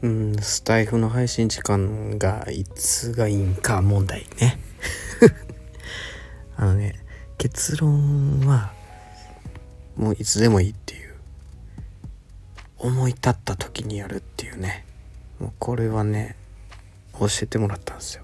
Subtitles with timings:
[0.00, 4.58] うんスタイフの配信時間がいつがいいんか問題ね。
[6.56, 6.94] あのね
[7.36, 8.72] 結論は
[9.96, 11.08] もういつでもいいっていう。
[12.78, 14.84] 思い立った時にやるっていうね。
[15.40, 16.36] もうこれはね
[17.18, 18.22] 教えてもらったんですよ。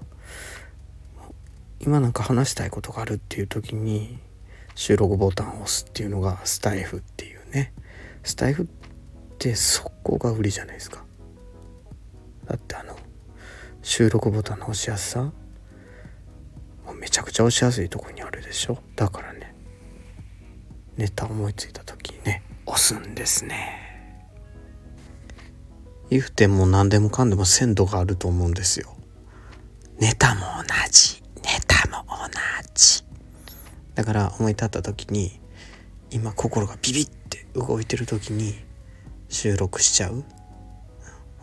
[1.81, 4.17] 今なんか話したいことがあるっていう時に
[4.75, 7.73] 収録ボタンを押すっていうのがスタイフっていうね。
[8.23, 8.65] スタイフっ
[9.37, 11.03] てそこが売りじゃないですか。
[12.47, 12.95] だってあの
[13.81, 15.33] 収録ボタンの押しやすさも
[16.91, 18.77] うめちゃくちゃ押しやすいとこにあるでしょ。
[18.95, 19.55] だからね
[20.97, 23.81] ネタ思いついた時にね押すんですね。
[26.09, 28.95] 言うても何でもかんでも鮮度があると思うんですよ。
[29.99, 31.23] ネタも同じ。
[31.43, 32.29] ネタも同
[32.75, 33.03] じ。
[33.95, 35.39] だから思い立った時に
[36.11, 38.53] 今心がビビって動いてる時に
[39.29, 40.23] 収録しちゃう。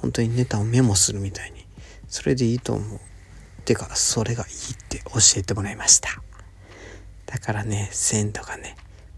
[0.03, 1.64] 本当にネタをメモするみたいに
[2.08, 3.00] それでいいと思う。
[3.64, 6.11] てかそれがいいって教えてもらいました。
[7.27, 8.77] だからね鮮度がね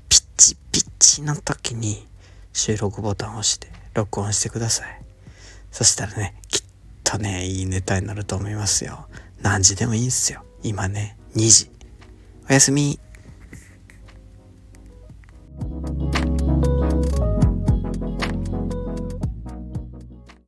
[0.08, 2.06] ピッチピッチの時に
[2.52, 5.02] 収録ボタンを押して録音してください。
[5.72, 6.60] そしたらねきっ
[7.02, 9.08] とねいいネタになると思いますよ。
[9.40, 10.44] 何時でもいいんすよ。
[10.62, 11.70] 今ね2時。
[12.48, 13.00] おやすみ。